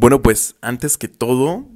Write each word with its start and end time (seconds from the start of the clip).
Bueno, 0.00 0.22
pues 0.22 0.56
antes 0.62 0.96
que 0.96 1.08
todo, 1.08 1.68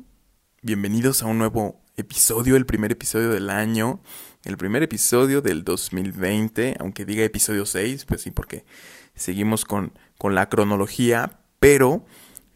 bienvenidos 0.62 1.22
a 1.22 1.26
un 1.26 1.36
nuevo 1.36 1.82
episodio, 1.98 2.56
el 2.56 2.64
primer 2.64 2.90
episodio 2.90 3.28
del 3.28 3.50
año, 3.50 4.00
el 4.44 4.56
primer 4.56 4.82
episodio 4.82 5.42
del 5.42 5.62
2020, 5.62 6.76
aunque 6.80 7.04
diga 7.04 7.22
episodio 7.22 7.66
6, 7.66 8.06
pues 8.06 8.22
sí, 8.22 8.30
porque 8.30 8.64
seguimos 9.14 9.66
con, 9.66 9.92
con 10.16 10.34
la 10.34 10.48
cronología, 10.48 11.38
pero 11.60 12.06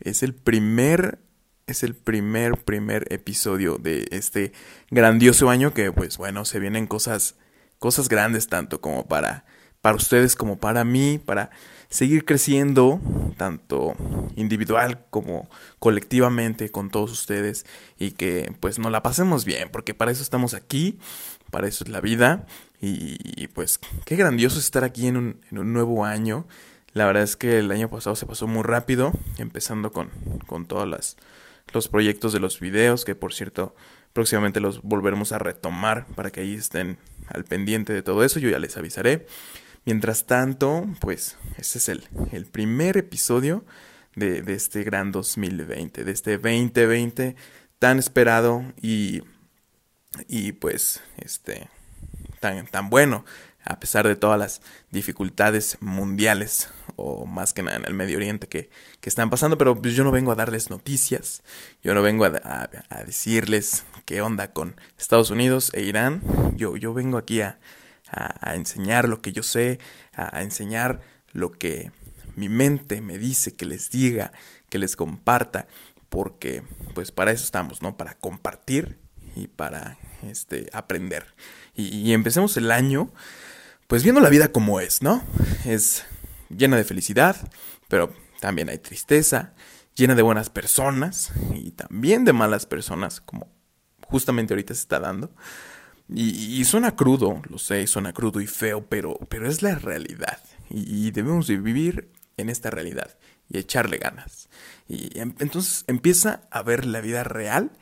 es 0.01 0.23
el 0.23 0.35
primer, 0.35 1.19
es 1.67 1.83
el 1.83 1.95
primer, 1.95 2.57
primer 2.65 3.05
episodio 3.13 3.77
de 3.77 4.09
este 4.11 4.53
grandioso 4.91 5.51
año 5.51 5.75
que, 5.75 5.93
pues 5.93 6.17
bueno, 6.17 6.47
se 6.47 6.61
vienen 6.61 6.87
cosas, 6.87 7.37
cosas 7.79 8.09
grandes 8.09 8.49
tanto 8.49 8.81
como 8.81 9.07
para, 9.07 9.45
para 9.81 9.97
ustedes 9.97 10.37
como 10.37 10.59
para 10.59 10.85
mí, 10.85 11.19
para 11.19 11.51
seguir 11.89 12.25
creciendo, 12.25 13.01
tanto 13.37 13.95
individual 14.37 15.05
como 15.11 15.49
colectivamente 15.79 16.71
con 16.71 16.91
todos 16.91 17.11
ustedes 17.13 17.65
y 17.99 18.13
que 18.13 18.53
pues 18.61 18.79
nos 18.79 18.93
la 18.93 19.03
pasemos 19.03 19.45
bien, 19.45 19.71
porque 19.71 19.95
para 19.95 20.11
eso 20.11 20.23
estamos 20.23 20.55
aquí, 20.55 20.99
para 21.51 21.67
eso 21.67 21.85
es 21.85 21.91
la 21.91 22.01
vida 22.01 22.47
y, 22.81 23.49
pues 23.49 23.81
qué 24.05 24.17
grandioso 24.17 24.59
estar 24.59 24.85
aquí 24.85 25.07
en 25.09 25.17
un, 25.17 25.41
en 25.51 25.59
un, 25.59 25.73
nuevo 25.73 26.05
año. 26.05 26.47
La 26.93 27.07
verdad 27.07 27.25
es 27.25 27.37
que 27.37 27.59
el 27.59 27.71
año 27.73 27.91
pasado 27.91 28.15
se 28.15 28.27
pasó 28.27 28.47
muy 28.47 28.63
rápido, 28.63 29.13
empezando 29.39 29.91
con, 29.91 30.11
con 30.47 30.67
todos 30.67 31.17
los 31.73 31.89
proyectos 31.89 32.33
de 32.33 32.41
los 32.41 32.61
videos, 32.61 33.05
que 33.05 33.15
por 33.15 33.33
cierto 33.35 33.75
próximamente 34.13 34.61
los 34.61 34.83
volveremos 34.83 35.33
a 35.33 35.39
retomar 35.39 36.07
para 36.15 36.31
que 36.31 36.41
ahí 36.41 36.55
estén 36.55 36.99
al 37.29 37.45
pendiente 37.45 37.93
de 37.93 38.03
todo 38.03 38.25
eso, 38.25 38.39
yo 38.39 38.49
ya 38.49 38.59
les 38.59 38.77
avisaré. 38.77 39.27
Mientras 39.85 40.27
tanto, 40.27 40.87
pues 41.01 41.37
este 41.57 41.79
es 41.79 41.89
el, 41.89 42.09
el 42.33 42.47
primer 42.47 42.97
episodio 42.97 43.65
de, 44.15 44.43
de, 44.43 44.55
este 44.55 44.85
gran 44.85 45.13
2020, 45.13 46.05
de 46.05 46.13
este 46.13 46.33
2020 46.39 47.37
tan 47.79 47.99
esperado 47.99 48.65
y, 48.81 49.23
y 50.27 50.53
pues 50.53 51.01
este 51.17 51.69
tan, 52.41 52.67
tan 52.67 52.91
bueno, 52.91 53.25
a 53.65 53.81
pesar 53.81 54.07
de 54.07 54.17
todas 54.17 54.39
las 54.39 54.63
dificultades 54.91 55.79
mundiales 55.81 56.71
o 56.97 57.27
más 57.27 57.53
que 57.53 57.63
nada 57.63 57.77
en 57.77 57.85
el 57.85 57.95
Medio 57.95 58.17
Oriente 58.17 58.49
que, 58.49 58.71
que 59.01 59.09
están 59.09 59.31
pasando, 59.31 59.59
pero 59.59 59.81
pues 59.81 59.95
yo 59.95 60.05
no 60.05 60.11
vengo 60.11 60.33
a 60.33 60.37
darles 60.37 60.71
noticias, 60.71 61.43
yo 61.83 61.95
no 61.95 62.03
vengo 62.03 62.25
a, 62.25 62.33
a, 62.43 62.71
a 62.89 63.05
decirles 63.05 63.85
qué 64.05 64.21
onda 64.21 64.53
con 64.53 64.81
Estados 64.99 65.31
Unidos 65.31 65.71
e 65.75 65.83
Irán, 65.83 66.23
yo, 66.57 66.77
yo 66.77 66.95
vengo 66.95 67.19
aquí 67.19 67.41
a, 67.41 67.59
a, 68.11 68.55
enseñar 68.55 69.09
lo 69.09 69.21
que 69.21 69.33
yo 69.33 69.43
sé, 69.43 69.79
a, 70.15 70.43
enseñar 70.43 71.01
lo 71.33 71.51
que 71.53 71.93
mi 72.37 72.49
mente 72.49 73.01
me 73.01 73.19
dice 73.19 73.55
que 73.55 73.67
les 73.67 73.91
diga, 73.91 74.33
que 74.69 74.79
les 74.79 74.97
comparta, 74.97 75.67
porque 76.09 76.63
pues 76.95 77.13
para 77.13 77.33
eso 77.33 77.45
estamos, 77.45 77.83
¿no? 77.83 77.97
Para 77.97 78.15
compartir 78.15 78.99
y 79.37 79.49
para 79.49 79.99
este 80.23 80.69
aprender. 80.73 81.35
Y, 81.75 81.89
y 81.89 82.13
empecemos 82.13 82.57
el 82.57 82.71
año 82.71 83.13
pues 83.89 84.03
viendo 84.03 84.21
la 84.21 84.29
vida 84.29 84.49
como 84.53 84.81
es, 84.81 85.03
¿no? 85.03 85.23
Es 85.65 86.05
llena 86.51 86.77
de 86.77 86.85
felicidad, 86.85 87.37
pero 87.89 88.13
también 88.39 88.69
hay 88.69 88.79
tristeza, 88.79 89.55
llena 89.95 90.15
de 90.15 90.23
buenas 90.23 90.51
personas 90.51 91.33
y 91.55 91.73
también 91.73 92.25
de 92.25 92.33
malas 92.33 92.67
personas, 92.67 93.21
como 93.21 93.51
justamente 94.03 94.55
ahorita 94.55 94.75
se 94.75 94.83
está 94.83 95.01
dando. 95.01 95.31
Y, 96.09 96.61
y, 96.61 96.65
suena 96.65 96.97
crudo, 96.97 97.43
lo 97.51 97.59
sé, 97.59 97.87
suena 97.87 98.15
crudo 98.15 98.41
y 98.41 98.47
feo, 98.47 98.87
pero, 98.89 99.19
pero 99.29 99.47
es 99.47 99.63
la 99.63 99.75
realidad. 99.75 100.39
Y, 100.71 101.11
debemos 101.11 101.47
de 101.47 101.59
vivir 101.59 102.11
en 102.37 102.49
esta 102.49 102.71
realidad 102.71 103.19
y 103.49 103.59
echarle 103.59 103.99
ganas. 103.99 104.49
Y 104.89 105.19
em, 105.19 105.35
entonces 105.39 105.85
empieza 105.87 106.43
a 106.51 106.63
ver 106.63 106.87
la 106.87 107.01
vida 107.01 107.25
real 107.25 107.73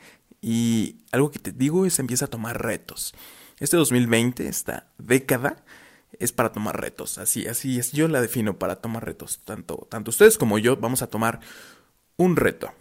y 0.41 0.97
algo 1.11 1.31
que 1.31 1.39
te 1.39 1.51
digo 1.51 1.85
es 1.85 1.99
empieza 1.99 2.25
a 2.25 2.29
tomar 2.29 2.61
retos. 2.61 3.13
Este 3.59 3.77
2020, 3.77 4.47
esta 4.47 4.87
década, 4.97 5.63
es 6.19 6.31
para 6.31 6.51
tomar 6.51 6.79
retos. 6.79 7.17
Así, 7.17 7.47
así 7.47 7.79
es. 7.79 7.91
Yo 7.91 8.07
la 8.07 8.21
defino 8.21 8.59
para 8.59 8.77
tomar 8.77 9.05
retos. 9.05 9.39
Tanto, 9.45 9.87
tanto 9.89 10.11
ustedes 10.11 10.37
como 10.37 10.57
yo 10.57 10.77
vamos 10.77 11.01
a 11.01 11.07
tomar 11.07 11.39
un 12.17 12.35
reto. 12.35 12.71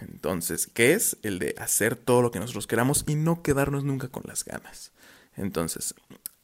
Entonces, 0.00 0.68
¿qué 0.72 0.92
es? 0.92 1.16
El 1.22 1.38
de 1.38 1.54
hacer 1.58 1.96
todo 1.96 2.22
lo 2.22 2.30
que 2.30 2.38
nosotros 2.38 2.66
queramos 2.66 3.04
y 3.06 3.14
no 3.14 3.42
quedarnos 3.42 3.84
nunca 3.84 4.08
con 4.08 4.22
las 4.26 4.44
ganas. 4.44 4.92
Entonces, 5.36 5.94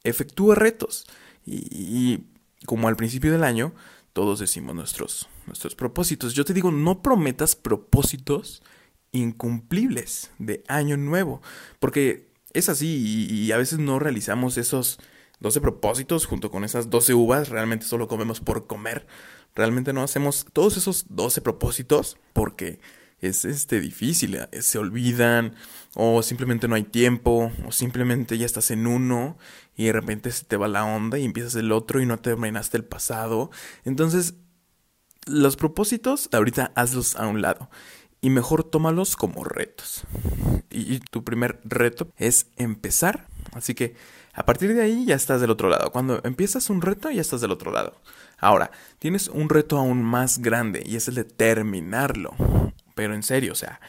efectúa 0.03 0.55
retos. 0.55 1.05
Y, 1.45 2.25
como 2.65 2.87
al 2.87 2.95
principio 2.95 3.31
del 3.31 3.43
año, 3.43 3.73
todos 4.13 4.39
decimos 4.39 4.75
nuestros, 4.75 5.27
nuestros 5.45 5.75
propósitos. 5.75 6.33
Yo 6.33 6.45
te 6.45 6.53
digo, 6.53 6.71
no 6.71 7.01
prometas 7.01 7.55
propósitos 7.55 8.63
incumplibles 9.11 10.31
de 10.39 10.63
año 10.67 10.97
nuevo. 10.97 11.41
Porque 11.79 12.31
es 12.53 12.69
así 12.69 12.87
y, 12.87 13.45
y 13.45 13.51
a 13.51 13.57
veces 13.57 13.79
no 13.79 13.99
realizamos 13.99 14.57
esos 14.57 14.99
12 15.39 15.59
propósitos 15.59 16.25
junto 16.25 16.49
con 16.51 16.63
esas 16.63 16.89
12 16.89 17.13
uvas. 17.13 17.49
Realmente 17.49 17.85
solo 17.85 18.07
comemos 18.07 18.39
por 18.39 18.67
comer. 18.67 19.05
Realmente 19.55 19.93
no 19.93 20.01
hacemos 20.01 20.45
todos 20.53 20.77
esos 20.77 21.05
12 21.09 21.41
propósitos 21.41 22.17
porque 22.31 22.79
es 23.27 23.45
este 23.45 23.79
difícil, 23.79 24.35
eh, 24.35 24.61
se 24.61 24.77
olvidan 24.77 25.55
o 25.95 26.21
simplemente 26.23 26.67
no 26.67 26.75
hay 26.75 26.83
tiempo 26.83 27.51
o 27.65 27.71
simplemente 27.71 28.37
ya 28.37 28.45
estás 28.45 28.71
en 28.71 28.87
uno 28.87 29.37
y 29.75 29.85
de 29.85 29.93
repente 29.93 30.31
se 30.31 30.45
te 30.45 30.57
va 30.57 30.67
la 30.67 30.85
onda 30.85 31.17
y 31.17 31.25
empiezas 31.25 31.55
el 31.55 31.71
otro 31.71 32.01
y 32.01 32.05
no 32.05 32.19
terminaste 32.19 32.77
el 32.77 32.85
pasado. 32.85 33.51
Entonces, 33.85 34.35
los 35.25 35.55
propósitos 35.55 36.29
ahorita 36.31 36.71
hazlos 36.75 37.15
a 37.15 37.27
un 37.27 37.41
lado 37.41 37.69
y 38.21 38.29
mejor 38.29 38.63
tómalos 38.63 39.15
como 39.15 39.43
retos. 39.43 40.03
Y, 40.69 40.95
y 40.95 40.99
tu 40.99 41.23
primer 41.23 41.59
reto 41.63 42.07
es 42.17 42.47
empezar, 42.57 43.27
así 43.53 43.73
que 43.75 43.95
a 44.33 44.45
partir 44.45 44.73
de 44.73 44.81
ahí 44.81 45.05
ya 45.05 45.15
estás 45.15 45.41
del 45.41 45.51
otro 45.51 45.69
lado. 45.69 45.91
Cuando 45.91 46.19
empiezas 46.23 46.69
un 46.69 46.81
reto 46.81 47.11
ya 47.11 47.21
estás 47.21 47.41
del 47.41 47.51
otro 47.51 47.71
lado. 47.71 47.93
Ahora, 48.39 48.71
tienes 48.99 49.27
un 49.27 49.47
reto 49.47 49.77
aún 49.77 50.03
más 50.03 50.39
grande 50.39 50.83
y 50.85 50.95
es 50.95 51.07
el 51.07 51.15
de 51.15 51.23
terminarlo 51.23 52.33
pero 52.95 53.13
en 53.15 53.23
serio, 53.23 53.53
o 53.53 53.55
sea, 53.55 53.79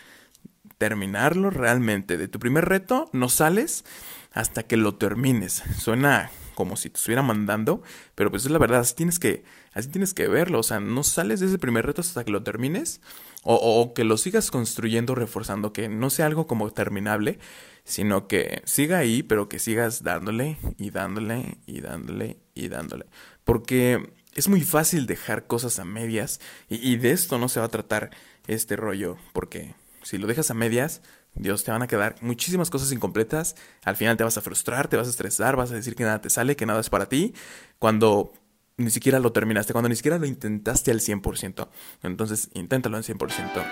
terminarlo 0.78 1.50
realmente. 1.50 2.16
De 2.16 2.28
tu 2.28 2.38
primer 2.38 2.66
reto 2.66 3.09
no 3.12 3.28
sales 3.28 3.84
hasta 4.32 4.65
que 4.65 4.76
lo 4.76 4.97
termines. 4.97 5.62
Suena 5.78 6.31
como 6.54 6.76
si 6.76 6.91
te 6.91 6.98
estuviera 6.98 7.22
mandando, 7.22 7.82
pero 8.14 8.31
pues 8.31 8.44
es 8.44 8.50
la 8.50 8.59
verdad, 8.59 8.81
así 8.81 8.94
tienes 8.94 9.19
que, 9.19 9.44
así 9.72 9.88
tienes 9.88 10.14
que 10.14 10.28
verlo, 10.28 10.60
o 10.60 10.62
sea, 10.62 10.81
no 10.81 11.03
sales 11.03 11.41
de 11.41 11.47
ese 11.47 11.59
primer 11.59 11.84
reto 11.84 12.00
hasta 12.00 12.25
que 12.25 12.31
lo 12.31 12.43
termines, 12.43 13.00
o, 13.43 13.56
o 13.56 13.93
que 13.93 14.04
lo 14.04 14.16
sigas 14.16 14.50
construyendo, 14.50 15.14
reforzando, 15.14 15.72
que 15.72 15.88
no 15.88 16.10
sea 16.10 16.26
algo 16.26 16.47
como 16.47 16.70
terminable, 16.70 17.38
sino 17.84 18.28
que 18.28 18.62
siga 18.64 18.98
ahí, 18.98 19.22
pero 19.22 19.48
que 19.48 19.59
sigas 19.59 20.03
dándole 20.03 20.56
y 20.78 20.91
dándole 20.91 21.59
y 21.66 21.81
dándole 21.81 22.38
y 22.54 22.69
dándole. 22.69 23.06
Porque 23.44 24.12
es 24.34 24.48
muy 24.48 24.62
fácil 24.62 25.06
dejar 25.06 25.47
cosas 25.47 25.78
a 25.78 25.84
medias 25.84 26.41
y, 26.69 26.76
y 26.88 26.97
de 26.97 27.12
esto 27.12 27.38
no 27.38 27.48
se 27.48 27.60
va 27.60 27.66
a 27.66 27.70
tratar 27.70 28.10
este 28.47 28.77
rollo, 28.77 29.16
porque 29.32 29.75
si 30.03 30.19
lo 30.19 30.27
dejas 30.27 30.50
a 30.50 30.55
medias, 30.55 31.03
Dios, 31.34 31.65
te 31.65 31.72
van 31.72 31.82
a 31.82 31.87
quedar 31.87 32.16
muchísimas 32.21 32.71
cosas 32.71 32.93
incompletas, 32.93 33.56
al 33.84 33.97
final 33.97 34.16
te 34.16 34.25
vas 34.25 34.38
a 34.38 34.41
frustrar, 34.41 34.88
te 34.88 34.97
vas 34.97 35.06
a 35.09 35.10
estresar, 35.10 35.56
vas 35.56 35.72
a 35.72 35.75
decir 35.75 35.97
que 35.97 36.05
nada 36.05 36.21
te 36.21 36.31
sale, 36.31 36.56
que 36.56 36.66
nada 36.66 36.81
es 36.81 36.91
para 36.91 37.09
ti, 37.09 37.34
cuando 37.78 38.32
ni 38.77 38.91
siquiera 38.91 39.19
lo 39.19 39.32
terminaste, 39.32 39.72
cuando 39.72 39.88
ni 39.88 39.97
siquiera 39.97 40.19
lo 40.19 40.27
intentaste 40.27 40.91
al 40.91 41.00
100%. 41.00 41.69
Entonces, 42.03 42.50
inténtalo 42.55 42.97
al 42.97 43.05
100% 43.05 43.19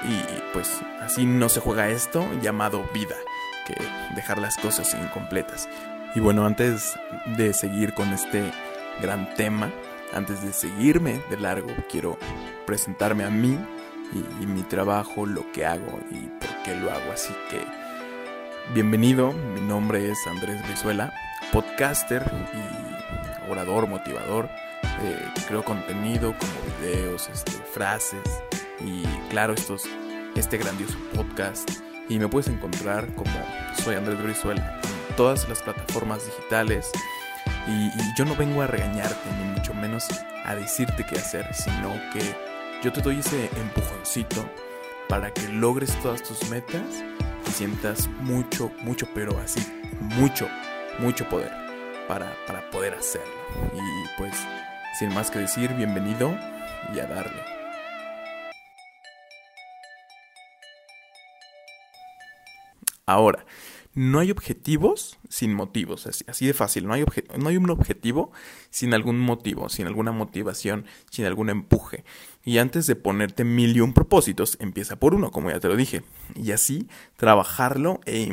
y 0.09 0.53
pues 0.53 0.71
así 1.01 1.25
no 1.25 1.49
se 1.49 1.61
juega 1.61 1.91
esto 1.91 2.27
llamado 2.41 2.85
vida, 2.95 3.17
que 3.67 3.75
dejar 4.15 4.39
las 4.39 4.57
cosas 4.57 4.95
incompletas. 4.95 5.69
Y 6.15 6.21
bueno, 6.21 6.45
antes 6.47 6.95
de 7.37 7.53
seguir 7.53 7.95
con 7.95 8.13
este 8.13 8.51
gran 9.01 9.35
tema, 9.35 9.73
antes 10.13 10.43
de 10.43 10.53
seguirme 10.53 11.21
de 11.31 11.39
largo, 11.39 11.69
quiero 11.91 12.19
presentarme 12.67 13.25
a 13.25 13.31
mí 13.31 13.59
y, 14.13 14.47
mi 14.47 14.63
trabajo, 14.63 15.27
lo 15.27 15.51
que 15.53 15.65
hago 15.65 16.01
y 16.11 16.27
por 16.39 16.63
qué 16.65 16.75
lo 16.77 16.91
hago. 16.91 17.13
Así 17.13 17.33
que 17.51 17.61
bienvenido, 18.75 19.33
mi 19.33 19.61
nombre 19.61 20.11
es 20.11 20.19
Andrés 20.27 20.63
Brizuela, 20.67 21.13
podcaster 21.53 22.23
y 22.53 23.51
orador, 23.51 23.89
motivador. 23.89 24.49
Eh, 25.03 25.25
creo 25.49 25.65
contenido 25.65 26.35
como 26.39 26.53
videos, 26.79 27.29
este, 27.33 27.53
frases 27.53 28.23
y 28.81 29.03
claro, 29.31 29.55
estos, 29.55 29.85
este 30.37 30.59
grandioso 30.59 30.99
podcast. 31.15 31.71
Y 32.09 32.19
me 32.19 32.29
puedes 32.29 32.49
encontrar 32.49 33.07
como 33.15 33.31
soy 33.83 33.95
Andrés 33.95 34.23
Brizuela 34.23 34.81
en 35.09 35.17
todas 35.17 35.49
las 35.49 35.63
plataformas 35.63 36.25
digitales. 36.27 36.91
Y 37.67 37.91
yo 38.19 38.25
no 38.25 38.35
vengo 38.37 38.61
a 38.63 38.67
regañarte, 38.67 39.31
ni 39.39 39.53
mucho 39.53 39.73
menos 39.73 40.07
a 40.45 40.55
decirte 40.55 41.07
qué 41.07 41.17
hacer, 41.17 41.49
sino 41.55 41.93
que 42.13 42.52
yo 42.83 42.93
te 42.93 43.01
doy 43.01 43.21
ese 43.21 43.49
empujoncito 43.61 44.45
para 45.09 45.33
que 45.33 45.47
logres 45.47 45.97
todas 46.03 46.21
tus 46.21 46.51
metas 46.51 46.83
y 47.47 47.51
sientas 47.53 48.09
mucho, 48.23 48.73
mucho, 48.81 49.07
pero 49.15 49.39
así, 49.39 49.61
mucho, 50.01 50.49
mucho 50.99 51.29
poder 51.29 51.53
para, 52.09 52.35
para 52.45 52.69
poder 52.71 52.95
hacerlo. 52.95 53.33
Y 53.73 54.19
pues, 54.19 54.35
sin 54.99 55.15
más 55.15 55.31
que 55.31 55.39
decir, 55.39 55.73
bienvenido 55.75 56.37
y 56.93 56.99
a 56.99 57.07
darle. 57.07 57.41
Ahora, 63.07 63.45
no 63.95 64.21
hay 64.21 64.31
objetivos 64.31 65.19
sin 65.29 65.53
motivos, 65.55 66.07
así, 66.07 66.47
de 66.47 66.55
fácil, 66.55 66.87
no 66.87 66.95
hay, 66.95 67.57
un 67.57 67.71
objetivo 67.71 68.33
sin 68.71 68.95
algún 68.95 69.19
motivo, 69.19 69.69
sin 69.69 69.87
alguna 69.87 70.13
motivación, 70.13 70.87
sin 71.11 71.27
algún 71.27 71.51
empuje. 71.51 72.05
Y 72.45 72.59
antes 72.59 72.87
de 72.87 72.97
ponerte 72.97 73.45
mil 73.45 73.77
y 73.77 73.81
un 73.81 73.93
propósitos, 73.93 74.57
empieza 74.61 74.97
por 74.97 75.15
uno, 75.15 75.31
como 75.31 75.51
ya 75.51 75.61
te 75.61 75.69
lo 75.69 75.77
dije. 75.77 76.03
Y 76.35 76.53
así 76.53 76.89
trabajarlo 77.17 78.01
e 78.07 78.29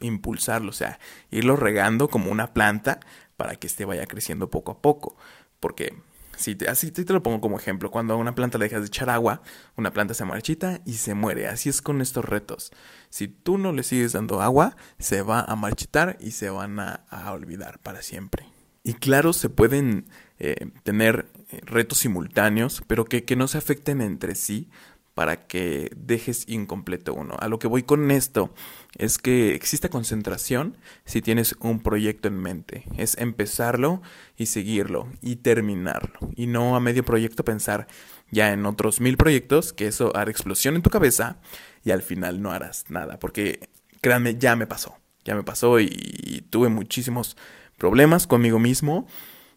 impulsarlo, 0.00 0.70
o 0.70 0.74
sea, 0.74 0.98
irlo 1.30 1.56
regando 1.56 2.08
como 2.08 2.30
una 2.30 2.54
planta 2.54 3.00
para 3.36 3.56
que 3.56 3.66
este 3.66 3.84
vaya 3.84 4.06
creciendo 4.06 4.50
poco 4.50 4.72
a 4.72 4.78
poco. 4.80 5.16
Porque 5.60 5.94
si 6.36 6.54
te, 6.54 6.68
así 6.68 6.90
te, 6.90 7.10
lo 7.12 7.22
pongo 7.22 7.40
como 7.40 7.58
ejemplo. 7.58 7.90
Cuando 7.90 8.14
a 8.14 8.16
una 8.16 8.34
planta 8.34 8.58
le 8.58 8.66
dejas 8.66 8.80
de 8.80 8.86
echar 8.86 9.10
agua, 9.10 9.42
una 9.76 9.92
planta 9.92 10.14
se 10.14 10.24
marchita 10.24 10.80
y 10.84 10.94
se 10.94 11.14
muere. 11.14 11.48
Así 11.48 11.68
es 11.68 11.82
con 11.82 12.00
estos 12.00 12.24
retos. 12.24 12.72
Si 13.10 13.28
tú 13.28 13.58
no 13.58 13.72
le 13.72 13.82
sigues 13.82 14.12
dando 14.12 14.40
agua, 14.40 14.76
se 14.98 15.22
va 15.22 15.40
a 15.40 15.56
marchitar 15.56 16.16
y 16.20 16.32
se 16.32 16.50
van 16.50 16.80
a, 16.80 17.04
olvidar 17.32 17.78
para 17.78 18.02
siempre. 18.02 18.46
Y 18.84 18.94
claro, 18.94 19.32
se 19.32 19.48
pueden 19.48 20.06
eh, 20.38 20.70
tener 20.82 21.26
eh, 21.50 21.60
retos 21.62 21.98
simultáneos, 21.98 22.82
pero 22.86 23.04
que, 23.04 23.24
que 23.24 23.36
no 23.36 23.46
se 23.46 23.58
afecten 23.58 24.00
entre 24.00 24.34
sí 24.34 24.68
para 25.14 25.46
que 25.46 25.90
dejes 25.96 26.48
incompleto 26.48 27.14
uno. 27.14 27.36
A 27.38 27.48
lo 27.48 27.58
que 27.58 27.66
voy 27.66 27.82
con 27.82 28.10
esto 28.10 28.52
es 28.96 29.18
que 29.18 29.54
existe 29.54 29.90
concentración 29.90 30.76
si 31.04 31.20
tienes 31.20 31.54
un 31.60 31.80
proyecto 31.80 32.28
en 32.28 32.38
mente. 32.38 32.84
Es 32.96 33.18
empezarlo 33.18 34.00
y 34.36 34.46
seguirlo 34.46 35.08
y 35.20 35.36
terminarlo. 35.36 36.18
Y 36.34 36.46
no 36.46 36.76
a 36.76 36.80
medio 36.80 37.04
proyecto 37.04 37.44
pensar 37.44 37.86
ya 38.30 38.52
en 38.52 38.64
otros 38.64 39.00
mil 39.00 39.16
proyectos, 39.16 39.72
que 39.72 39.86
eso 39.86 40.16
hará 40.16 40.30
explosión 40.30 40.74
en 40.74 40.82
tu 40.82 40.90
cabeza 40.90 41.36
y 41.84 41.90
al 41.90 42.02
final 42.02 42.40
no 42.40 42.50
harás 42.50 42.86
nada. 42.88 43.18
Porque 43.18 43.68
créanme, 44.00 44.36
ya 44.36 44.56
me 44.56 44.66
pasó. 44.66 44.96
Ya 45.24 45.34
me 45.36 45.44
pasó 45.44 45.78
y, 45.78 46.44
tuve 46.50 46.68
muchísimos 46.68 47.36
problemas 47.78 48.26
conmigo 48.26 48.58
mismo. 48.58 49.06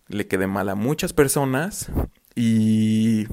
Le 0.07 0.27
quedé 0.27 0.47
mal 0.47 0.69
a 0.69 0.75
muchas 0.75 1.13
personas 1.13 1.89
y 2.35 3.27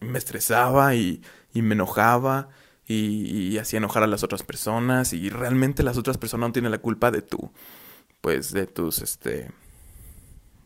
me 0.00 0.18
estresaba 0.18 0.94
y 0.94 1.22
y 1.56 1.62
me 1.62 1.74
enojaba 1.74 2.48
y, 2.86 3.58
hacía 3.58 3.78
enojar 3.78 4.02
a 4.02 4.06
las 4.06 4.22
otras 4.22 4.42
personas 4.42 5.12
y 5.12 5.30
realmente 5.30 5.82
las 5.82 5.96
otras 5.96 6.18
personas 6.18 6.48
no 6.48 6.52
tienen 6.52 6.70
la 6.70 6.78
culpa 6.78 7.10
de 7.10 7.22
tu, 7.22 7.50
pues 8.20 8.52
de 8.52 8.66
tus, 8.66 9.00
este, 9.00 9.50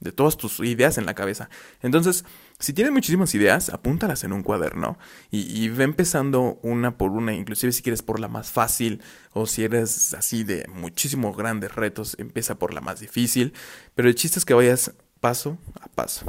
de 0.01 0.13
todas 0.13 0.37
tus 0.37 0.59
ideas 0.61 0.99
en 0.99 1.07
la 1.07 1.15
cabeza. 1.15 1.49
Entonces, 1.81 2.25
si 2.59 2.73
tienes 2.73 2.93
muchísimas 2.93 3.35
ideas, 3.35 3.71
apúntalas 3.71 4.25
en 4.25 4.33
un 4.33 4.43
cuaderno 4.43 4.99
y, 5.31 5.65
y, 5.65 5.69
ve 5.69 5.85
empezando 5.85 6.59
una 6.63 6.99
por 6.99 7.13
una, 7.13 7.33
inclusive 7.33 7.73
si 7.73 7.83
quieres 7.83 8.03
por 8.03 8.19
la 8.19 8.29
más 8.29 8.51
fácil 8.51 9.01
o 9.33 9.47
si 9.47 9.63
eres 9.63 10.13
así 10.13 10.43
de 10.43 10.67
muchísimos 10.69 11.37
grandes 11.37 11.75
retos, 11.75 12.17
empieza 12.19 12.59
por 12.59 12.75
la 12.75 12.81
más 12.81 13.01
difícil. 13.01 13.55
Pero 13.95 14.09
el 14.09 14.15
chiste 14.17 14.41
es 14.41 14.45
que 14.45 14.55
vayas 14.55 14.93
paso 15.21 15.59
a 15.81 15.89
paso, 15.89 16.25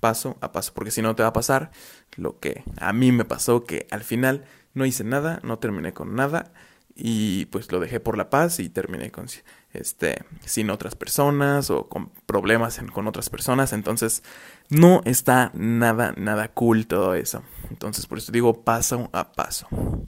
paso 0.00 0.36
a 0.40 0.52
paso, 0.52 0.72
porque 0.74 0.90
si 0.90 1.02
no 1.02 1.14
te 1.14 1.22
va 1.22 1.30
a 1.30 1.32
pasar 1.32 1.70
lo 2.16 2.38
que 2.38 2.62
a 2.78 2.92
mí 2.92 3.12
me 3.12 3.24
pasó, 3.24 3.64
que 3.64 3.86
al 3.90 4.04
final 4.04 4.44
no 4.74 4.86
hice 4.86 5.04
nada, 5.04 5.40
no 5.42 5.58
terminé 5.58 5.92
con 5.92 6.14
nada 6.14 6.52
y 6.94 7.46
pues 7.46 7.70
lo 7.72 7.80
dejé 7.80 8.00
por 8.00 8.16
la 8.16 8.30
paz 8.30 8.58
y 8.58 8.68
terminé 8.70 9.10
con 9.10 9.26
este 9.72 10.24
sin 10.44 10.70
otras 10.70 10.94
personas 10.94 11.70
o 11.70 11.88
con 11.88 12.10
problemas 12.24 12.80
con 12.92 13.06
otras 13.06 13.28
personas, 13.28 13.72
entonces 13.72 14.22
no 14.70 15.02
está 15.04 15.50
nada 15.54 16.14
nada 16.16 16.48
cool 16.52 16.86
todo 16.86 17.14
eso. 17.14 17.42
Entonces, 17.70 18.06
por 18.06 18.18
eso 18.18 18.32
digo 18.32 18.64
paso 18.64 19.10
a 19.12 19.32
paso. 19.32 19.66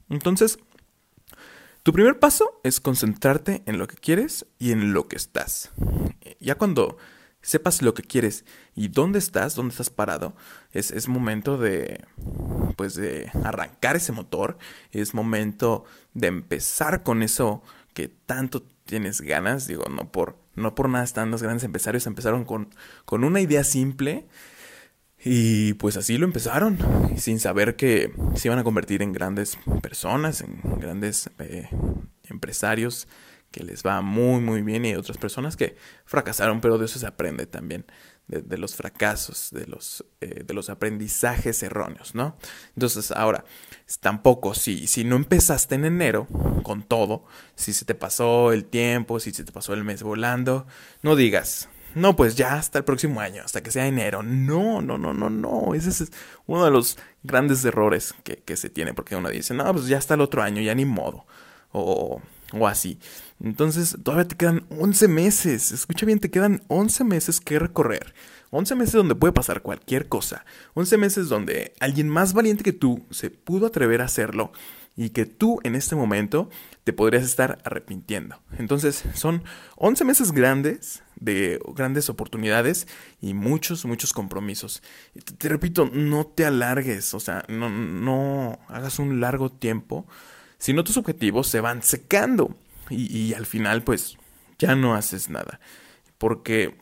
Entonces, 0.08 0.58
tu 1.82 1.93
primer 1.93 2.19
paso 2.19 2.61
es 2.64 2.81
concentrarte 2.81 3.62
en 3.67 3.79
lo 3.79 3.88
que 3.88 3.96
quieres 3.96 4.46
y 4.58 4.73
en 4.73 4.93
lo 4.93 5.08
que 5.08 5.17
estás. 5.17 5.70
Ya 6.40 6.56
cuando 6.56 6.99
sepas 7.48 7.80
lo 7.80 7.94
que 7.94 8.02
quieres 8.02 8.44
y 8.74 8.88
dónde 8.88 9.18
estás, 9.18 9.54
dónde 9.54 9.72
estás 9.72 9.88
parado, 9.88 10.36
es, 10.72 10.90
es, 10.90 11.08
momento 11.08 11.56
de, 11.56 12.04
pues 12.76 12.94
de 12.94 13.30
arrancar 13.42 13.96
ese 13.96 14.12
motor, 14.12 14.58
es 14.92 15.14
momento 15.14 15.84
de 16.12 16.26
empezar 16.26 17.02
con 17.02 17.22
eso 17.22 17.62
que 17.94 18.08
tanto 18.08 18.62
tienes 18.84 19.22
ganas, 19.22 19.66
digo, 19.66 19.84
no 19.88 20.12
por, 20.12 20.36
no 20.56 20.74
por 20.74 20.90
nada 20.90 21.04
están 21.04 21.30
los 21.30 21.42
grandes 21.42 21.64
empresarios, 21.64 22.06
empezaron 22.06 22.44
con, 22.44 22.68
con 23.06 23.24
una 23.24 23.40
idea 23.40 23.64
simple 23.64 24.26
y 25.24 25.72
pues 25.74 25.96
así 25.96 26.18
lo 26.18 26.26
empezaron, 26.26 26.76
sin 27.16 27.40
saber 27.40 27.76
que 27.76 28.12
se 28.34 28.48
iban 28.48 28.58
a 28.58 28.64
convertir 28.64 29.00
en 29.00 29.14
grandes 29.14 29.56
personas, 29.80 30.42
en 30.42 30.60
grandes 30.78 31.30
eh, 31.38 31.70
empresarios 32.24 33.08
que 33.50 33.62
les 33.62 33.82
va 33.84 34.00
muy 34.02 34.40
muy 34.40 34.62
bien 34.62 34.84
y 34.84 34.88
hay 34.88 34.94
otras 34.94 35.18
personas 35.18 35.56
que 35.56 35.76
fracasaron, 36.04 36.60
pero 36.60 36.78
de 36.78 36.86
eso 36.86 36.98
se 36.98 37.06
aprende 37.06 37.46
también, 37.46 37.86
de, 38.28 38.58
los 38.58 38.76
fracasos, 38.76 39.48
de 39.52 39.66
los, 39.66 40.04
eh, 40.20 40.42
de 40.44 40.54
los 40.54 40.68
aprendizajes 40.68 41.62
erróneos, 41.62 42.14
¿no? 42.14 42.36
Entonces 42.74 43.10
ahora, 43.10 43.44
tampoco, 44.00 44.54
si, 44.54 44.86
si 44.86 45.04
no 45.04 45.16
empezaste 45.16 45.76
en 45.76 45.86
enero 45.86 46.28
con 46.62 46.82
todo, 46.82 47.24
si 47.54 47.72
se 47.72 47.86
te 47.86 47.94
pasó 47.94 48.52
el 48.52 48.66
tiempo, 48.66 49.18
si 49.18 49.32
se 49.32 49.44
te 49.44 49.52
pasó 49.52 49.72
el 49.72 49.82
mes 49.82 50.02
volando, 50.02 50.66
no 51.02 51.16
digas, 51.16 51.70
no, 51.94 52.16
pues 52.16 52.36
ya 52.36 52.54
hasta 52.54 52.78
el 52.78 52.84
próximo 52.84 53.20
año, 53.20 53.42
hasta 53.42 53.62
que 53.62 53.70
sea 53.70 53.86
enero. 53.86 54.22
No, 54.22 54.82
no, 54.82 54.98
no, 54.98 55.14
no, 55.14 55.30
no. 55.30 55.74
Ese 55.74 55.88
es 55.88 56.12
uno 56.46 56.64
de 56.64 56.70
los 56.70 56.98
grandes 57.22 57.64
errores 57.64 58.14
que, 58.24 58.36
que 58.36 58.56
se 58.56 58.68
tiene, 58.68 58.92
porque 58.92 59.16
uno 59.16 59.30
dice, 59.30 59.54
no, 59.54 59.72
pues 59.72 59.86
ya 59.86 59.96
hasta 59.96 60.14
el 60.14 60.20
otro 60.20 60.42
año, 60.42 60.60
ya 60.60 60.74
ni 60.74 60.84
modo. 60.84 61.26
O 61.72 62.20
o 62.52 62.66
así. 62.66 62.98
Entonces, 63.42 63.96
todavía 64.02 64.28
te 64.28 64.36
quedan 64.36 64.66
11 64.70 65.08
meses. 65.08 65.72
Escucha 65.72 66.06
bien, 66.06 66.18
te 66.18 66.30
quedan 66.30 66.62
11 66.68 67.04
meses 67.04 67.40
que 67.40 67.58
recorrer. 67.58 68.14
11 68.50 68.74
meses 68.74 68.94
donde 68.94 69.14
puede 69.14 69.32
pasar 69.32 69.62
cualquier 69.62 70.08
cosa. 70.08 70.44
11 70.74 70.96
meses 70.96 71.28
donde 71.28 71.74
alguien 71.80 72.08
más 72.08 72.32
valiente 72.32 72.64
que 72.64 72.72
tú 72.72 73.06
se 73.10 73.30
pudo 73.30 73.66
atrever 73.66 74.00
a 74.00 74.06
hacerlo 74.06 74.52
y 74.96 75.10
que 75.10 75.26
tú 75.26 75.60
en 75.62 75.76
este 75.76 75.94
momento 75.94 76.50
te 76.82 76.92
podrías 76.92 77.22
estar 77.22 77.58
arrepintiendo. 77.64 78.40
Entonces, 78.58 79.04
son 79.14 79.44
11 79.76 80.04
meses 80.04 80.32
grandes 80.32 81.04
de 81.14 81.60
grandes 81.76 82.08
oportunidades 82.08 82.88
y 83.20 83.34
muchos, 83.34 83.84
muchos 83.84 84.12
compromisos. 84.12 84.82
Te, 85.38 85.48
repito, 85.48 85.88
no 85.92 86.26
te 86.26 86.46
alargues, 86.46 87.14
o 87.14 87.20
sea, 87.20 87.44
no, 87.48 87.70
no 87.70 88.58
hagas 88.68 88.98
un 88.98 89.20
largo 89.20 89.52
tiempo 89.52 90.04
si 90.58 90.72
no 90.72 90.84
tus 90.84 90.96
objetivos 90.96 91.47
se 91.47 91.61
van 91.61 91.82
secando 91.82 92.56
y, 92.90 93.35
al 93.35 93.47
final 93.47 93.82
pues 93.82 94.16
ya 94.59 94.75
no 94.75 94.94
haces 94.94 95.30
nada. 95.30 95.61
Porque 96.18 96.76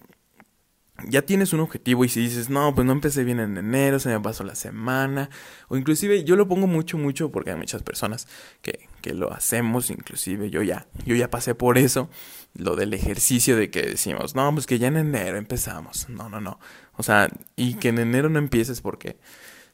ya 1.05 1.23
tienes 1.23 1.53
un 1.53 1.61
objetivo 1.61 2.05
y 2.05 2.09
si 2.09 2.21
dices, 2.21 2.49
no, 2.49 2.75
pues 2.75 2.87
no 2.87 2.93
empecé 2.93 3.23
bien 3.23 3.39
en 3.39 3.59
enero, 3.59 3.99
se 3.99 4.09
me 4.09 4.19
pasó 4.19 4.45
la 4.45 4.55
semana, 4.55 5.29
o 5.69 5.77
inclusive 5.77 6.25
yo 6.25 6.37
lo 6.37 6.49
pongo 6.49 6.67
mucho, 6.67 6.97
mucho 6.97 7.31
porque 7.31 7.51
hay 7.51 7.57
muchas 7.57 7.83
personas 7.83 8.27
que, 8.63 8.89
que 9.03 9.13
lo 9.13 9.31
hacemos, 9.31 9.91
inclusive 9.91 10.49
yo 10.49 10.63
ya, 10.63 10.87
yo 11.05 11.15
ya 11.15 11.29
pasé 11.29 11.55
por 11.55 11.77
eso, 11.77 12.09
lo 12.55 12.77
del 12.77 12.95
ejercicio 12.95 13.59
de 13.59 13.71
que 13.71 13.83
decimos, 13.83 14.35
no, 14.35 14.51
pues 14.55 14.67
que 14.67 14.79
ya 14.79 14.89
en 14.89 14.97
enero 14.97 15.37
empezamos, 15.37 16.09
no, 16.09 16.31
no, 16.31 16.41
no, 16.41 16.59
o 16.95 17.03
sea, 17.03 17.29
y 17.57 17.75
que 17.75 17.89
en 17.89 17.99
enero 17.99 18.31
no 18.31 18.39
empieces 18.39 18.81
porque 18.81 19.19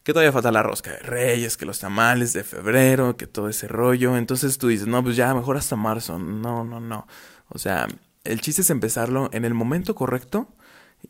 que 0.03 0.13
todavía 0.13 0.33
falta 0.33 0.51
la 0.51 0.63
rosca 0.63 0.91
de 0.91 0.99
reyes, 0.99 1.57
que 1.57 1.67
los 1.67 1.79
tamales 1.79 2.33
de 2.33 2.45
febrero, 2.45 3.17
que 3.17 3.27
todo 3.27 3.49
ese 3.49 3.69
rollo. 3.69 4.17
Entonces 4.17 4.59
tú 4.59 4.69
dices, 4.69 4.87
no, 4.87 5.03
pues 5.03 5.17
ya, 5.17 5.35
mejor 5.35 5.57
hasta 5.57 5.77
marzo. 5.77 6.19
No, 6.19 6.65
no, 6.65 6.81
no. 6.81 7.07
O 7.49 7.59
sea, 7.59 7.87
el 8.25 8.41
chiste 8.41 8.63
es 8.63 8.71
empezarlo 8.71 9.31
en 9.33 9.45
el 9.45 9.55
momento 9.55 9.95
correcto 9.95 10.49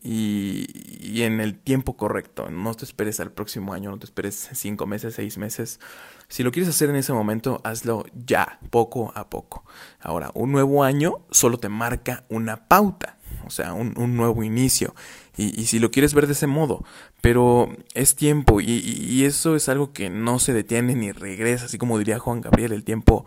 y, 0.02 0.66
y, 1.00 1.22
en 1.22 1.40
el 1.40 1.58
tiempo 1.58 1.96
correcto. 1.96 2.50
No 2.50 2.74
te 2.74 2.84
esperes 2.84 3.20
al 3.20 3.32
próximo 3.32 3.72
año, 3.72 3.90
no 3.90 3.98
te 3.98 4.06
esperes 4.06 4.50
cinco 4.52 4.86
meses, 4.86 5.14
seis 5.14 5.38
meses. 5.38 5.80
Si 6.28 6.42
lo 6.42 6.50
quieres 6.50 6.68
hacer 6.68 6.90
en 6.90 6.96
ese 6.96 7.12
momento, 7.12 7.60
hazlo 7.64 8.04
ya, 8.14 8.58
poco 8.70 9.12
a 9.14 9.28
poco. 9.28 9.64
Ahora, 10.00 10.30
un 10.34 10.52
nuevo 10.52 10.84
año 10.84 11.26
solo 11.30 11.58
te 11.58 11.68
marca 11.68 12.24
una 12.28 12.68
pauta 12.68 13.18
sea, 13.52 13.72
un, 13.72 13.94
un 13.96 14.16
nuevo 14.16 14.42
inicio. 14.42 14.94
Y, 15.36 15.58
y, 15.60 15.66
si 15.66 15.78
lo 15.78 15.90
quieres 15.90 16.12
ver 16.14 16.26
de 16.26 16.34
ese 16.34 16.46
modo, 16.46 16.84
pero 17.20 17.74
es 17.94 18.16
tiempo 18.16 18.60
y, 18.60 18.66
y, 18.66 19.24
eso 19.24 19.56
es 19.56 19.68
algo 19.68 19.92
que 19.92 20.10
no 20.10 20.38
se 20.38 20.52
detiene 20.52 20.94
ni 20.94 21.12
regresa, 21.12 21.66
así 21.66 21.78
como 21.78 21.98
diría 21.98 22.18
Juan 22.18 22.42
Gabriel, 22.42 22.72
el 22.72 22.84
tiempo, 22.84 23.24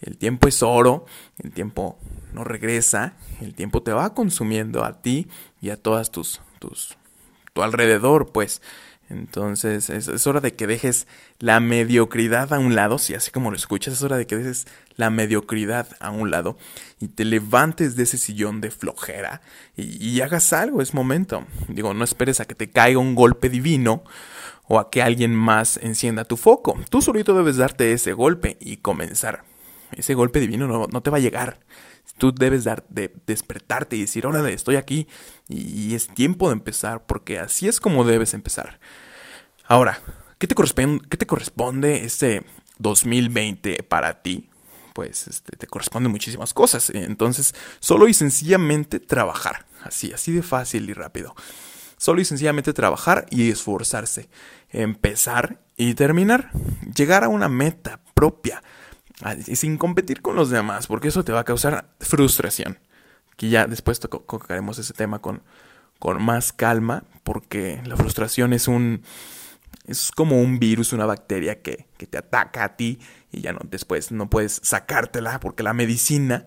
el 0.00 0.18
tiempo 0.18 0.48
es 0.48 0.62
oro, 0.62 1.06
el 1.38 1.52
tiempo 1.52 1.98
no 2.32 2.42
regresa, 2.42 3.14
el 3.40 3.54
tiempo 3.54 3.82
te 3.82 3.92
va 3.92 4.12
consumiendo 4.12 4.84
a 4.84 5.00
ti 5.02 5.28
y 5.60 5.70
a 5.70 5.76
todas 5.76 6.10
tus, 6.10 6.40
tus, 6.58 6.96
tu 7.52 7.62
alrededor, 7.62 8.32
pues. 8.32 8.60
Entonces 9.08 9.88
es, 9.90 10.26
hora 10.26 10.40
de 10.40 10.54
que 10.54 10.66
dejes 10.66 11.06
la 11.38 11.60
mediocridad 11.60 12.52
a 12.52 12.58
un 12.58 12.74
lado, 12.74 12.98
si 12.98 13.14
así 13.14 13.30
como 13.30 13.50
lo 13.50 13.56
escuchas, 13.56 13.94
es 13.94 14.02
hora 14.02 14.16
de 14.16 14.26
que 14.26 14.36
dejes 14.36 14.66
la 14.96 15.10
mediocridad 15.10 15.88
a 16.00 16.10
un 16.10 16.30
lado 16.30 16.56
y 17.00 17.08
te 17.08 17.24
levantes 17.24 17.96
de 17.96 18.02
ese 18.02 18.18
sillón 18.18 18.60
de 18.60 18.70
flojera 18.70 19.42
y, 19.76 20.04
y 20.04 20.20
hagas 20.22 20.52
algo, 20.52 20.82
es 20.82 20.94
momento. 20.94 21.46
Digo, 21.68 21.94
no 21.94 22.04
esperes 22.04 22.40
a 22.40 22.46
que 22.46 22.54
te 22.54 22.70
caiga 22.70 22.98
un 22.98 23.14
golpe 23.14 23.48
divino 23.48 24.02
o 24.68 24.78
a 24.80 24.90
que 24.90 25.02
alguien 25.02 25.34
más 25.34 25.78
encienda 25.82 26.24
tu 26.24 26.36
foco. 26.36 26.76
Tú 26.90 27.00
solito 27.02 27.36
debes 27.36 27.56
darte 27.56 27.92
ese 27.92 28.12
golpe 28.12 28.56
y 28.60 28.78
comenzar. 28.78 29.44
Ese 29.92 30.14
golpe 30.14 30.40
divino 30.40 30.66
no, 30.66 30.86
no 30.86 31.02
te 31.02 31.10
va 31.10 31.18
a 31.18 31.20
llegar. 31.20 31.60
Tú 32.18 32.32
debes 32.32 32.64
dar, 32.64 32.84
de 32.88 33.12
despertarte 33.26 33.96
y 33.96 34.02
decir, 34.02 34.26
órale, 34.26 34.52
estoy 34.52 34.76
aquí 34.76 35.06
y, 35.48 35.94
es 35.94 36.08
tiempo 36.08 36.48
de 36.48 36.54
empezar, 36.54 37.04
porque 37.04 37.38
así 37.38 37.68
es 37.68 37.78
como 37.78 38.04
debes 38.04 38.32
empezar. 38.32 38.80
Ahora, 39.66 40.00
¿qué 40.38 40.46
te 40.46 40.54
corresponde, 40.54 41.06
qué 41.08 41.16
te 41.16 41.26
corresponde 41.26 42.04
este 42.04 42.44
2020 42.78 43.82
para 43.82 44.22
ti? 44.22 44.48
Pues 44.94 45.28
este, 45.28 45.56
te 45.56 45.66
corresponden 45.66 46.10
muchísimas 46.10 46.54
cosas. 46.54 46.88
Entonces, 46.90 47.54
solo 47.80 48.08
y 48.08 48.14
sencillamente 48.14 48.98
trabajar. 48.98 49.66
Así, 49.82 50.12
así 50.12 50.32
de 50.32 50.42
fácil 50.42 50.88
y 50.88 50.94
rápido. 50.94 51.34
Solo 51.98 52.20
y 52.22 52.24
sencillamente 52.24 52.72
trabajar 52.72 53.26
y 53.30 53.50
esforzarse. 53.50 54.30
Empezar 54.70 55.60
y 55.76 55.94
terminar. 55.94 56.50
Llegar 56.94 57.24
a 57.24 57.28
una 57.28 57.48
meta 57.50 58.00
propia 58.14 58.62
sin 59.54 59.78
competir 59.78 60.22
con 60.22 60.36
los 60.36 60.50
demás, 60.50 60.86
porque 60.86 61.08
eso 61.08 61.24
te 61.24 61.32
va 61.32 61.40
a 61.40 61.44
causar 61.44 61.88
frustración. 62.00 62.78
Que 63.36 63.48
ya 63.48 63.66
después 63.66 64.00
tocaremos 64.00 64.78
ese 64.78 64.94
tema 64.94 65.20
con, 65.20 65.42
con 65.98 66.22
más 66.22 66.52
calma, 66.52 67.04
porque 67.22 67.82
la 67.84 67.96
frustración 67.96 68.52
es 68.52 68.68
un 68.68 69.02
es 69.86 70.10
como 70.10 70.40
un 70.40 70.58
virus, 70.58 70.92
una 70.92 71.06
bacteria 71.06 71.62
que, 71.62 71.86
que, 71.96 72.06
te 72.06 72.18
ataca 72.18 72.64
a 72.64 72.76
ti 72.76 72.98
y 73.30 73.40
ya 73.40 73.52
no 73.52 73.60
después 73.70 74.10
no 74.10 74.28
puedes 74.28 74.60
sacártela 74.64 75.38
porque 75.38 75.62
la 75.62 75.74
medicina 75.74 76.46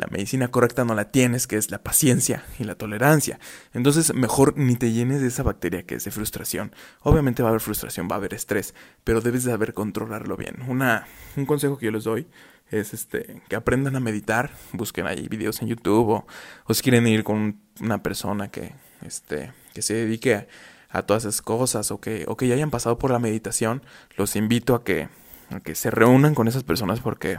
la 0.00 0.06
medicina 0.10 0.48
correcta 0.48 0.84
no 0.86 0.94
la 0.94 1.10
tienes, 1.10 1.46
que 1.46 1.56
es 1.56 1.70
la 1.70 1.82
paciencia 1.82 2.42
y 2.58 2.64
la 2.64 2.74
tolerancia. 2.74 3.38
Entonces, 3.74 4.14
mejor 4.14 4.56
ni 4.56 4.74
te 4.76 4.92
llenes 4.92 5.20
de 5.20 5.28
esa 5.28 5.42
bacteria 5.42 5.82
que 5.84 5.96
es 5.96 6.04
de 6.04 6.10
frustración. 6.10 6.74
Obviamente 7.02 7.42
va 7.42 7.50
a 7.50 7.50
haber 7.50 7.60
frustración, 7.60 8.08
va 8.10 8.14
a 8.14 8.18
haber 8.18 8.32
estrés, 8.32 8.74
pero 9.04 9.20
debes 9.20 9.44
de 9.44 9.50
saber 9.50 9.74
controlarlo 9.74 10.38
bien. 10.38 10.56
Una, 10.66 11.06
un 11.36 11.44
consejo 11.44 11.76
que 11.76 11.84
yo 11.86 11.92
les 11.92 12.04
doy 12.04 12.26
es 12.70 12.94
este 12.94 13.42
que 13.48 13.56
aprendan 13.56 13.94
a 13.94 14.00
meditar, 14.00 14.52
busquen 14.72 15.06
ahí 15.06 15.28
videos 15.28 15.60
en 15.60 15.68
YouTube 15.68 16.24
o, 16.66 16.74
si 16.74 16.82
quieren 16.82 17.06
ir 17.06 17.22
con 17.22 17.60
una 17.80 18.02
persona 18.02 18.50
que 18.50 18.72
este 19.02 19.52
que 19.74 19.82
se 19.82 19.94
dedique 19.94 20.46
a, 20.88 21.02
todas 21.02 21.24
esas 21.24 21.42
cosas 21.42 21.90
o 21.90 22.00
que 22.00 22.24
o 22.26 22.36
que 22.36 22.48
ya 22.48 22.54
hayan 22.54 22.70
pasado 22.70 22.98
por 22.98 23.10
la 23.10 23.18
meditación, 23.18 23.82
los 24.16 24.34
invito 24.34 24.74
a 24.74 24.82
que 24.82 25.08
a 25.50 25.60
que 25.60 25.74
se 25.74 25.90
reúnan 25.90 26.34
con 26.34 26.48
esas 26.48 26.62
personas 26.62 27.00
porque 27.00 27.38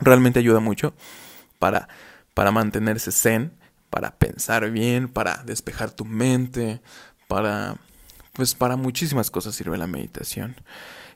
realmente 0.00 0.40
ayuda 0.40 0.60
mucho 0.60 0.94
para, 1.58 1.88
para 2.34 2.50
mantenerse 2.50 3.12
zen, 3.12 3.52
para 3.90 4.16
pensar 4.16 4.70
bien, 4.70 5.08
para 5.08 5.42
despejar 5.44 5.90
tu 5.90 6.04
mente, 6.04 6.80
para 7.26 7.76
pues 8.38 8.54
para 8.54 8.76
muchísimas 8.76 9.32
cosas 9.32 9.56
sirve 9.56 9.76
la 9.78 9.88
meditación. 9.88 10.54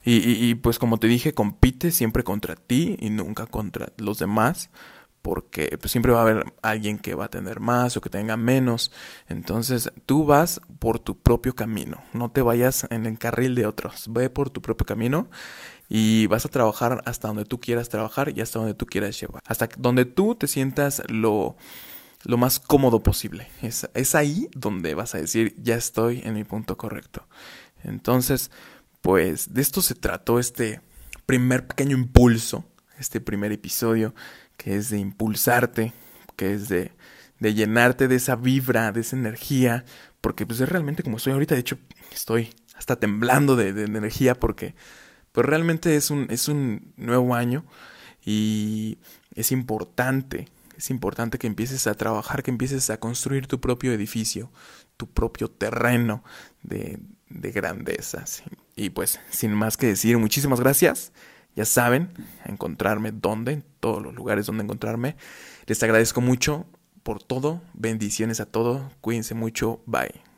Y, 0.04 0.56
pues 0.56 0.80
como 0.80 0.98
te 0.98 1.06
dije, 1.06 1.32
compite 1.32 1.92
siempre 1.92 2.24
contra 2.24 2.56
ti 2.56 2.96
y 2.98 3.10
nunca 3.10 3.46
contra 3.46 3.92
los 3.96 4.18
demás, 4.18 4.70
porque 5.22 5.78
pues 5.80 5.92
siempre 5.92 6.10
va 6.10 6.18
a 6.18 6.22
haber 6.22 6.52
alguien 6.62 6.98
que 6.98 7.14
va 7.14 7.26
a 7.26 7.30
tener 7.30 7.60
más 7.60 7.96
o 7.96 8.00
que 8.00 8.10
tenga 8.10 8.36
menos. 8.36 8.90
Entonces 9.28 9.92
tú 10.04 10.26
vas 10.26 10.60
por 10.80 10.98
tu 10.98 11.16
propio 11.16 11.54
camino, 11.54 12.02
no 12.12 12.32
te 12.32 12.42
vayas 12.42 12.88
en 12.90 13.06
el 13.06 13.16
carril 13.20 13.54
de 13.54 13.66
otros, 13.66 14.06
ve 14.10 14.28
por 14.28 14.50
tu 14.50 14.60
propio 14.60 14.84
camino 14.84 15.28
y 15.94 16.26
vas 16.26 16.46
a 16.46 16.48
trabajar 16.48 17.02
hasta 17.04 17.28
donde 17.28 17.44
tú 17.44 17.60
quieras 17.60 17.90
trabajar 17.90 18.32
y 18.34 18.40
hasta 18.40 18.58
donde 18.58 18.72
tú 18.72 18.86
quieras 18.86 19.20
llevar. 19.20 19.42
Hasta 19.44 19.68
donde 19.76 20.06
tú 20.06 20.34
te 20.34 20.48
sientas 20.48 21.02
lo, 21.10 21.54
lo 22.24 22.38
más 22.38 22.60
cómodo 22.60 23.02
posible. 23.02 23.48
Es, 23.60 23.86
es 23.92 24.14
ahí 24.14 24.48
donde 24.54 24.94
vas 24.94 25.14
a 25.14 25.18
decir, 25.18 25.54
ya 25.58 25.74
estoy 25.74 26.22
en 26.24 26.32
mi 26.32 26.44
punto 26.44 26.78
correcto. 26.78 27.28
Entonces, 27.84 28.50
pues 29.02 29.52
de 29.52 29.60
esto 29.60 29.82
se 29.82 29.94
trató 29.94 30.38
este 30.38 30.80
primer 31.26 31.66
pequeño 31.66 31.94
impulso, 31.94 32.64
este 32.98 33.20
primer 33.20 33.52
episodio, 33.52 34.14
que 34.56 34.76
es 34.76 34.88
de 34.88 34.98
impulsarte, 34.98 35.92
que 36.36 36.54
es 36.54 36.70
de, 36.70 36.92
de 37.38 37.52
llenarte 37.52 38.08
de 38.08 38.16
esa 38.16 38.34
vibra, 38.36 38.92
de 38.92 39.02
esa 39.02 39.14
energía, 39.14 39.84
porque 40.22 40.46
pues 40.46 40.58
es 40.58 40.70
realmente 40.70 41.02
como 41.02 41.18
estoy 41.18 41.34
ahorita, 41.34 41.54
de 41.54 41.60
hecho 41.60 41.76
estoy 42.14 42.48
hasta 42.76 42.96
temblando 42.96 43.56
de, 43.56 43.74
de 43.74 43.82
energía 43.84 44.34
porque 44.40 44.74
pues 45.32 45.46
realmente 45.46 45.96
es 45.96 46.10
un, 46.10 46.26
es 46.30 46.48
un 46.48 46.92
nuevo 46.96 47.34
año 47.34 47.64
y 48.24 48.98
es 49.34 49.52
importante, 49.52 50.48
es 50.76 50.90
importante 50.90 51.38
que 51.38 51.46
empieces 51.46 51.86
a 51.86 51.94
trabajar, 51.94 52.42
que 52.42 52.50
empieces 52.50 52.90
a 52.90 52.98
construir 52.98 53.46
tu 53.46 53.60
propio 53.60 53.92
edificio, 53.92 54.50
tu 54.96 55.08
propio 55.08 55.48
terreno 55.48 56.22
de, 56.62 57.00
de 57.28 57.50
grandeza. 57.50 58.24
Y 58.76 58.90
pues, 58.90 59.20
sin 59.30 59.52
más 59.52 59.76
que 59.76 59.86
decir, 59.86 60.18
muchísimas 60.18 60.60
gracias. 60.60 61.12
Ya 61.54 61.64
saben, 61.64 62.10
encontrarme 62.46 63.12
donde, 63.12 63.52
en 63.52 63.64
todos 63.80 64.02
los 64.02 64.14
lugares 64.14 64.46
donde 64.46 64.64
encontrarme. 64.64 65.16
Les 65.66 65.82
agradezco 65.82 66.20
mucho 66.20 66.66
por 67.02 67.22
todo. 67.22 67.60
Bendiciones 67.74 68.40
a 68.40 68.46
todos. 68.46 68.82
Cuídense 69.00 69.34
mucho. 69.34 69.82
Bye. 69.86 70.31